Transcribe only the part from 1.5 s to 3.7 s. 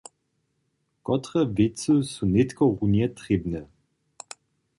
wěcy su nětko runje trěbne?